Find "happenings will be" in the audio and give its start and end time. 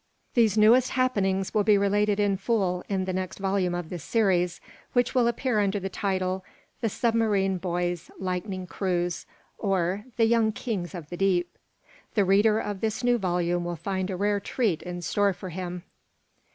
0.93-1.77